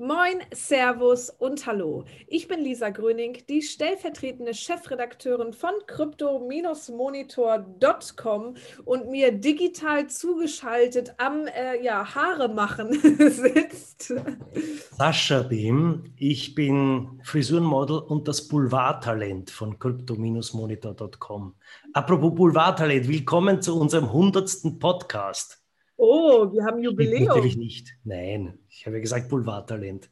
[0.00, 2.04] Moin, Servus und Hallo.
[2.28, 11.82] Ich bin Lisa Gröning, die stellvertretende Chefredakteurin von crypto-monitor.com und mir digital zugeschaltet am äh,
[11.82, 14.14] ja, Haare machen sitzt.
[14.96, 21.56] Sascha Behm, ich bin Frisurenmodel und das Boulevardtalent von crypto-monitor.com.
[21.92, 24.78] Apropos Boulevardtalent, willkommen zu unserem 100.
[24.78, 25.60] Podcast.
[25.98, 27.24] Oh, wir haben Jubiläum.
[27.24, 27.92] Natürlich nicht.
[28.04, 30.08] Nein, ich habe ja gesagt Boulevardtalent.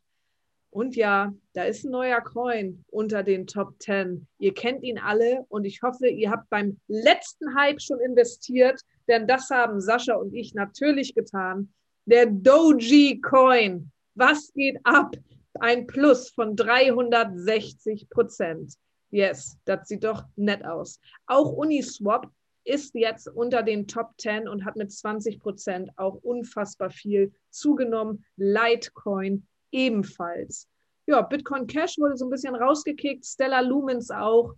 [0.72, 4.26] Und ja, da ist ein neuer Coin unter den Top 10.
[4.38, 9.28] Ihr kennt ihn alle und ich hoffe, ihr habt beim letzten Hype schon investiert, denn
[9.28, 11.74] das haben Sascha und ich natürlich getan.
[12.06, 13.92] Der Doji Coin.
[14.14, 15.14] Was geht ab?
[15.60, 18.72] Ein Plus von 360 Prozent.
[19.10, 21.00] Yes, das sieht doch nett aus.
[21.26, 22.30] Auch Uniswap
[22.64, 28.24] ist jetzt unter den Top 10 und hat mit 20 Prozent auch unfassbar viel zugenommen.
[28.36, 30.68] Litecoin ebenfalls.
[31.06, 34.54] Ja, Bitcoin Cash wurde so ein bisschen rausgekickt, Stellar Lumens auch.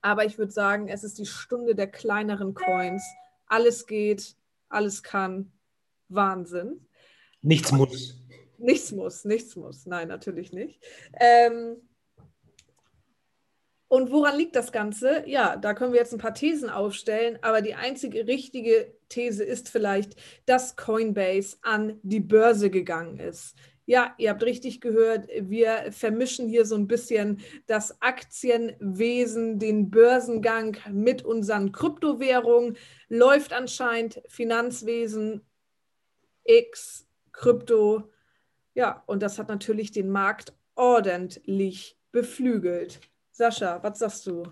[0.00, 3.04] Aber ich würde sagen, es ist die Stunde der kleineren Coins.
[3.46, 4.36] Alles geht,
[4.68, 5.52] alles kann.
[6.08, 6.86] Wahnsinn.
[7.40, 8.20] Nichts muss.
[8.58, 9.86] Nichts muss, nichts muss.
[9.86, 10.82] Nein, natürlich nicht.
[11.20, 11.76] Ähm,
[13.88, 15.22] und woran liegt das Ganze?
[15.28, 19.68] Ja, da können wir jetzt ein paar Thesen aufstellen, aber die einzige richtige These ist
[19.68, 23.54] vielleicht, dass Coinbase an die Börse gegangen ist.
[23.86, 30.78] Ja, ihr habt richtig gehört, wir vermischen hier so ein bisschen das Aktienwesen, den Börsengang
[30.90, 32.78] mit unseren Kryptowährungen.
[33.08, 35.42] Läuft anscheinend Finanzwesen
[36.44, 38.10] X, Krypto.
[38.74, 43.00] Ja, und das hat natürlich den Markt ordentlich beflügelt.
[43.32, 44.44] Sascha, was sagst du?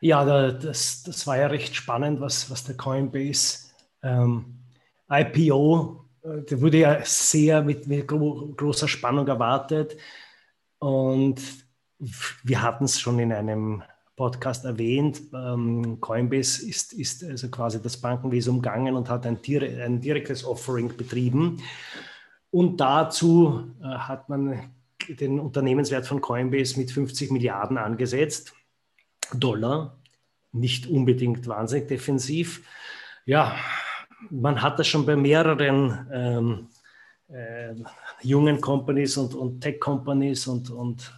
[0.00, 3.70] Ja, das, das war ja recht spannend, was, was der Coinbase
[4.02, 4.60] ähm,
[5.10, 9.96] IPO der wurde ja sehr mit, mit großer Spannung erwartet.
[10.78, 11.40] Und
[12.44, 13.82] wir hatten es schon in einem
[14.16, 15.22] Podcast erwähnt.
[15.32, 20.96] Ähm, Coinbase ist, ist also quasi das Bankenwesen umgangen und hat ein, ein direktes Offering
[20.96, 21.62] betrieben.
[22.50, 24.72] Und dazu äh, hat man
[25.08, 28.54] den Unternehmenswert von Coinbase mit 50 Milliarden angesetzt.
[29.32, 29.98] Dollar.
[30.50, 32.66] Nicht unbedingt wahnsinnig defensiv.
[33.24, 33.56] Ja,
[34.30, 36.68] man hat das schon bei mehreren ähm,
[37.28, 37.74] äh,
[38.22, 41.12] jungen Companies und, und Tech-Companies und, und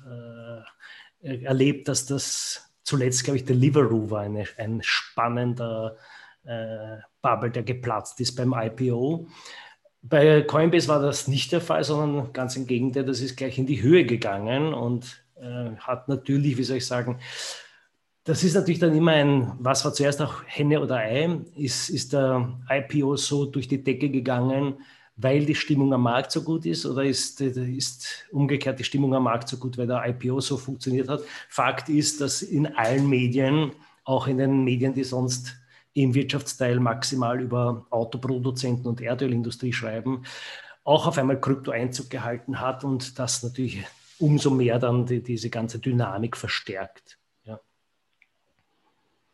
[1.23, 5.97] äh, erlebt, dass das zuletzt, glaube ich, Deliveroo war eine, ein spannender
[6.45, 9.29] äh, Bubble, der geplatzt ist beim IPO.
[10.03, 13.67] Bei Coinbase war das nicht der Fall, sondern ganz im Gegenteil, das ist gleich in
[13.67, 17.21] die Höhe gegangen und äh, hat natürlich, wie soll ich sagen,
[18.25, 21.41] das ist natürlich dann immer ein, was war zuerst auch Henne oder Ei?
[21.57, 24.75] Ist, ist der IPO so durch die Decke gegangen,
[25.17, 29.25] weil die Stimmung am Markt so gut ist oder ist, ist umgekehrt die Stimmung am
[29.25, 31.23] Markt so gut, weil der IPO so funktioniert hat?
[31.49, 33.73] Fakt ist, dass in allen Medien,
[34.05, 35.57] auch in den Medien, die sonst
[35.95, 40.25] im Wirtschaftsteil maximal über Autoproduzenten und Erdölindustrie schreiben,
[40.85, 43.85] auch auf einmal Krypto Einzug gehalten hat und das natürlich
[44.19, 47.20] umso mehr dann die, diese ganze Dynamik verstärkt.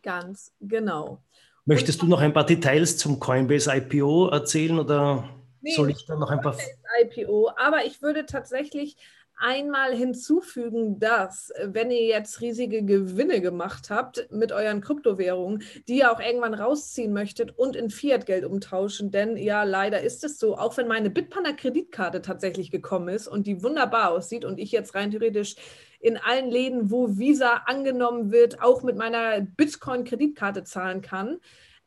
[0.06, 1.20] Ganz genau.
[1.64, 5.29] Möchtest du noch ein paar Details zum Coinbase IPO erzählen oder?
[5.62, 6.56] Nee, Soll ich dann noch ein paar.
[7.03, 8.97] IPO, aber ich würde tatsächlich
[9.37, 16.12] einmal hinzufügen, dass, wenn ihr jetzt riesige Gewinne gemacht habt mit euren Kryptowährungen, die ihr
[16.12, 20.76] auch irgendwann rausziehen möchtet und in Fiat-Geld umtauschen, denn ja, leider ist es so, auch
[20.76, 25.56] wenn meine Bitpanda-Kreditkarte tatsächlich gekommen ist und die wunderbar aussieht und ich jetzt rein theoretisch
[26.00, 31.38] in allen Läden, wo Visa angenommen wird, auch mit meiner Bitcoin-Kreditkarte zahlen kann,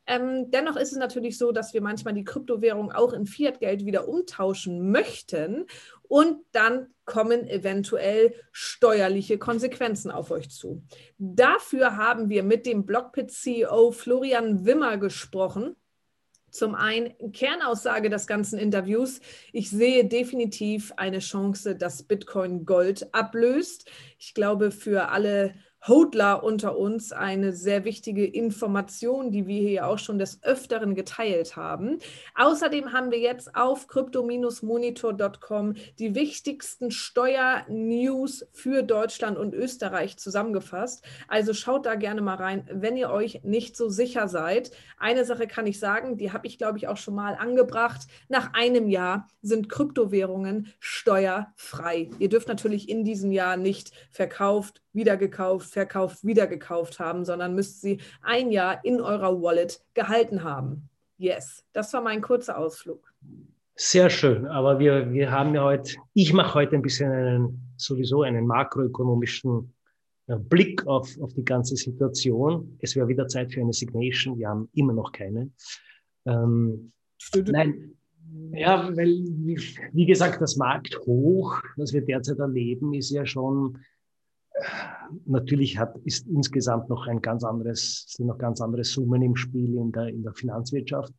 [0.09, 4.07] ähm, dennoch ist es natürlich so, dass wir manchmal die Kryptowährung auch in Fiat-Geld wieder
[4.07, 5.67] umtauschen möchten
[6.01, 10.81] und dann kommen eventuell steuerliche Konsequenzen auf euch zu.
[11.19, 15.75] Dafür haben wir mit dem Blockpit-CEO Florian Wimmer gesprochen.
[16.51, 19.19] Zum einen Kernaussage des ganzen Interviews.
[19.51, 23.89] Ich sehe definitiv eine Chance, dass Bitcoin Gold ablöst.
[24.17, 25.53] Ich glaube, für alle
[25.87, 31.55] Hodler unter uns eine sehr wichtige Information, die wir hier auch schon des Öfteren geteilt
[31.55, 31.99] haben.
[32.35, 41.03] Außerdem haben wir jetzt auf crypto-monitor.com die wichtigsten Steuer-News für Deutschland und Österreich zusammengefasst.
[41.27, 44.71] Also schaut da gerne mal rein, wenn ihr euch nicht so sicher seid.
[44.97, 48.01] Eine Sache kann ich sagen, die habe ich, glaube ich, auch schon mal angebracht.
[48.27, 52.09] Nach einem Jahr sind Kryptowährungen steuerfrei.
[52.19, 57.55] Ihr dürft natürlich in diesem Jahr nicht verkauft, wieder gekauft, verkauft, wieder gekauft haben, sondern
[57.55, 60.89] müsst sie ein Jahr in eurer Wallet gehalten haben.
[61.17, 63.13] Yes, das war mein kurzer Ausflug.
[63.75, 68.23] Sehr schön, aber wir, wir haben ja heute, ich mache heute ein bisschen einen, sowieso
[68.23, 69.73] einen makroökonomischen
[70.27, 72.77] äh, Blick auf, auf die ganze Situation.
[72.81, 75.49] Es wäre wieder Zeit für eine Signation, wir haben immer noch keine.
[76.25, 76.91] Ähm,
[77.45, 77.95] nein,
[78.51, 79.23] ja, weil,
[79.93, 83.79] wie, gesagt, das Markt hoch, das wir derzeit erleben, ist ja schon
[85.25, 89.75] Natürlich hat, ist insgesamt noch ein ganz anderes, sind noch ganz andere Summen im Spiel
[89.75, 91.13] in der, in der Finanzwirtschaft.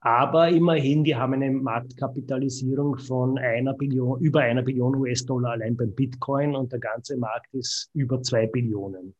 [0.00, 5.92] Aber immerhin, die haben eine Marktkapitalisierung von einer Billion, über einer Billion US-Dollar allein beim
[5.92, 9.14] Bitcoin und der ganze Markt ist über zwei Billionen.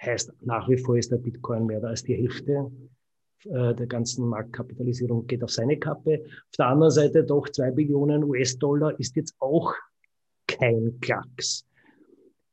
[0.00, 2.70] Heißt, nach wie vor ist der Bitcoin mehr als die Hälfte
[3.44, 6.22] äh, der ganzen Marktkapitalisierung geht auf seine Kappe.
[6.24, 9.74] Auf der anderen Seite doch zwei Billionen US-Dollar ist jetzt auch
[10.46, 11.66] kein Klacks.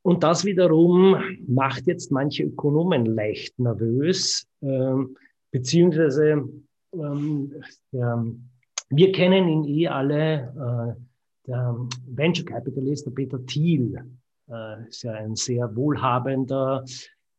[0.03, 1.15] Und das wiederum
[1.47, 5.15] macht jetzt manche Ökonomen leicht nervös, ähm,
[5.51, 6.43] beziehungsweise
[6.93, 7.53] ähm,
[7.91, 8.25] der,
[8.89, 11.01] wir kennen ihn eh alle, äh,
[11.47, 11.75] der
[12.07, 13.99] Venture Capitalist, der Peter Thiel,
[14.49, 16.83] äh, ist ja ein sehr wohlhabender,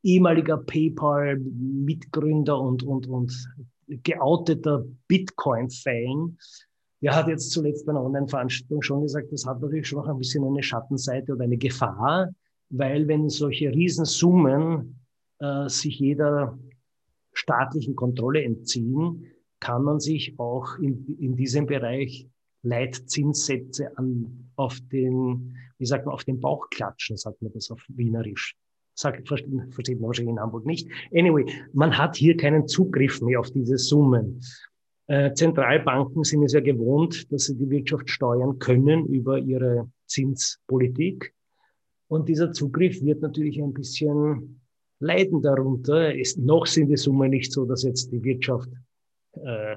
[0.03, 3.49] ehemaliger PayPal-Mitgründer und, und, und
[3.87, 6.37] geouteter Bitcoin-Fan.
[7.01, 10.19] Der hat jetzt zuletzt bei einer Online-Veranstaltung schon gesagt, das hat natürlich schon noch ein
[10.19, 12.29] bisschen eine Schattenseite oder eine Gefahr,
[12.73, 14.99] weil wenn solche Riesensummen
[15.39, 16.59] äh, sich jeder
[17.35, 19.27] staatlichen Kontrolle entziehen,
[19.61, 22.27] kann man sich auch in, in diesem Bereich
[22.63, 27.85] Leitzinssätze an, auf den, wie sagt man, auf den Bauch klatschen, sagt man das auf
[27.89, 28.57] Wienerisch.
[28.95, 30.89] Sagt, versteht, man wahrscheinlich in Hamburg nicht.
[31.15, 34.41] Anyway, man hat hier keinen Zugriff mehr auf diese Summen.
[35.07, 41.35] Äh, Zentralbanken sind es ja gewohnt, dass sie die Wirtschaft steuern können über ihre Zinspolitik.
[42.13, 44.61] Und dieser Zugriff wird natürlich ein bisschen
[45.01, 46.15] leiden darunter.
[46.15, 48.69] Es, noch sind die Summen nicht so, dass jetzt die Wirtschaft
[49.43, 49.77] äh,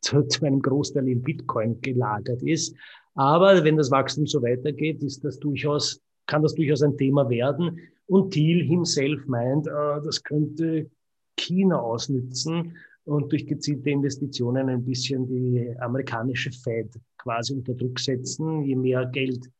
[0.00, 2.76] zu, zu, einem Großteil in Bitcoin gelagert ist.
[3.16, 7.80] Aber wenn das Wachstum so weitergeht, ist das durchaus, kann das durchaus ein Thema werden.
[8.06, 10.88] Und Thiel himself meint, äh, das könnte
[11.36, 18.62] China ausnützen und durch gezielte Investitionen ein bisschen die amerikanische Fed quasi unter Druck setzen.
[18.62, 19.50] Je mehr Geld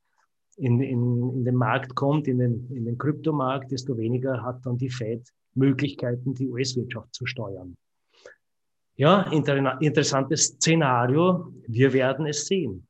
[0.63, 4.79] in, in, in den Markt kommt, in den, in den Kryptomarkt, desto weniger hat dann
[4.79, 7.77] die Fed Möglichkeiten, die US-Wirtschaft zu steuern.
[8.95, 11.53] Ja, inter interessantes Szenario.
[11.67, 12.87] Wir werden es sehen.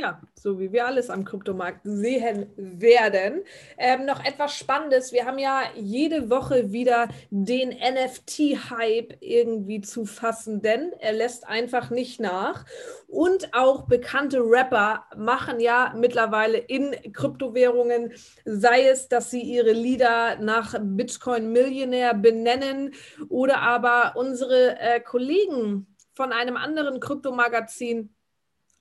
[0.00, 3.42] Ja, so wie wir alles am Kryptomarkt sehen werden.
[3.76, 5.12] Ähm, noch etwas Spannendes.
[5.12, 11.90] Wir haben ja jede Woche wieder den NFT-Hype irgendwie zu fassen, denn er lässt einfach
[11.90, 12.64] nicht nach.
[13.08, 18.12] Und auch bekannte Rapper machen ja mittlerweile in Kryptowährungen,
[18.44, 22.94] sei es, dass sie ihre Lieder nach Bitcoin Millionär benennen
[23.28, 28.14] oder aber unsere äh, Kollegen von einem anderen Kryptomagazin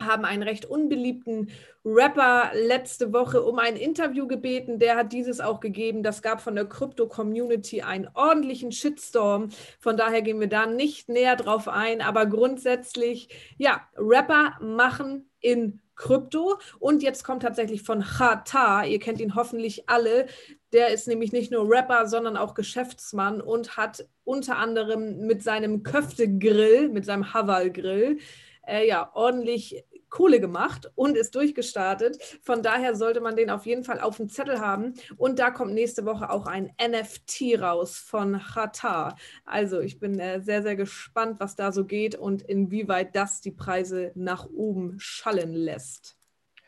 [0.01, 1.49] haben einen recht unbeliebten
[1.83, 4.79] Rapper letzte Woche um ein Interview gebeten.
[4.79, 6.03] Der hat dieses auch gegeben.
[6.03, 9.49] Das gab von der Krypto-Community einen ordentlichen Shitstorm.
[9.79, 12.01] Von daher gehen wir da nicht näher drauf ein.
[12.01, 16.59] Aber grundsätzlich, ja, Rapper machen in Krypto.
[16.79, 20.27] Und jetzt kommt tatsächlich von Chata, ihr kennt ihn hoffentlich alle.
[20.73, 25.83] Der ist nämlich nicht nur Rapper, sondern auch Geschäftsmann und hat unter anderem mit seinem
[25.83, 28.19] Köftegrill, mit seinem Haval-Grill,
[28.67, 32.17] äh, ja ordentlich Kohle gemacht und ist durchgestartet.
[32.41, 34.93] Von daher sollte man den auf jeden Fall auf dem Zettel haben.
[35.17, 39.17] Und da kommt nächste Woche auch ein NFT raus von Qatar.
[39.45, 43.51] Also ich bin äh, sehr, sehr gespannt, was da so geht und inwieweit das die
[43.51, 46.17] Preise nach oben schallen lässt.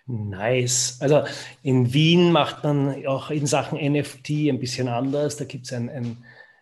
[0.05, 0.97] Nice.
[1.01, 1.23] Also
[1.61, 5.37] in Wien macht man auch in Sachen NFT ein bisschen anders.
[5.37, 6.17] Da gibt es ein, ein,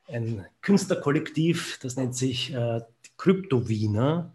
[0.09, 2.81] ein, Künstlerkollektiv, das nennt sich äh,
[3.15, 4.33] Krypto-Wiener.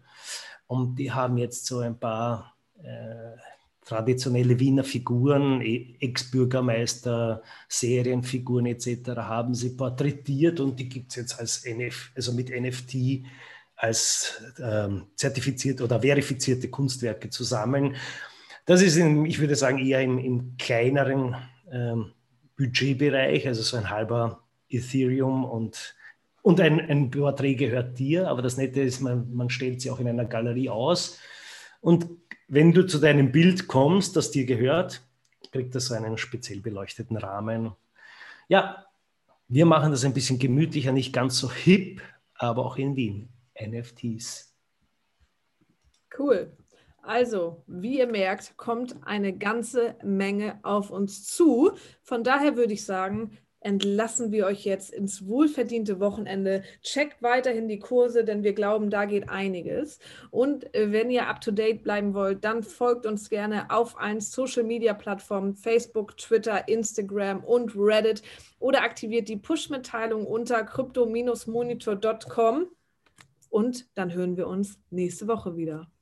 [0.73, 3.37] Und die haben jetzt so ein paar äh,
[3.85, 9.09] traditionelle Wiener Figuren, e, Ex-Bürgermeister, Serienfiguren etc.
[9.17, 13.23] haben sie porträtiert und die gibt es jetzt als NF, also mit NFT
[13.75, 17.95] als ähm, zertifiziert oder verifizierte Kunstwerke zusammen.
[18.65, 21.35] Das ist, in, ich würde sagen, eher im, im kleineren
[21.71, 22.13] ähm,
[22.57, 25.95] Budgetbereich, also so ein halber Ethereum und
[26.43, 29.99] und ein, ein Porträt gehört dir, aber das Nette ist, man, man stellt sie auch
[29.99, 31.17] in einer Galerie aus.
[31.79, 32.05] Und
[32.49, 35.01] wenn du zu deinem Bild kommst, das dir gehört,
[35.51, 37.71] kriegt das so einen speziell beleuchteten Rahmen.
[38.49, 38.85] Ja,
[39.47, 42.01] wir machen das ein bisschen gemütlicher, nicht ganz so hip,
[42.35, 43.29] aber auch in Wien.
[43.57, 44.53] NFTs.
[46.17, 46.57] Cool.
[47.01, 51.71] Also, wie ihr merkt, kommt eine ganze Menge auf uns zu.
[52.01, 56.63] Von daher würde ich sagen, entlassen wir euch jetzt ins wohlverdiente Wochenende.
[56.81, 59.99] Checkt weiterhin die Kurse, denn wir glauben, da geht einiges.
[60.31, 64.21] Und äh, wenn ihr up to date bleiben wollt, dann folgt uns gerne auf allen
[64.21, 68.21] Social Media Plattformen: Facebook, Twitter, Instagram und Reddit
[68.59, 72.67] oder aktiviert die Push-Mitteilung unter crypto-monitor.com.
[73.49, 75.92] Und dann hören wir uns nächste Woche wieder.